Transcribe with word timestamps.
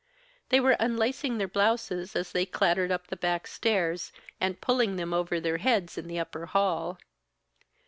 They 0.49 0.59
were 0.59 0.75
unlacing 0.79 1.37
their 1.37 1.47
blouses 1.47 2.15
as 2.15 2.31
they 2.31 2.47
clattered 2.47 2.91
up 2.91 3.05
the 3.05 3.15
back 3.15 3.45
stairs, 3.45 4.11
and 4.39 4.59
pulling 4.59 4.95
them 4.95 5.13
over 5.13 5.39
their 5.39 5.57
heads 5.59 5.95
in 5.95 6.07
the 6.07 6.17
upper 6.17 6.47
hall. 6.47 6.97